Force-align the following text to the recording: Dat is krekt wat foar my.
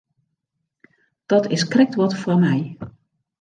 Dat 1.25 1.47
is 1.51 1.67
krekt 1.67 1.95
wat 1.95 2.15
foar 2.21 2.39
my. 2.45 2.57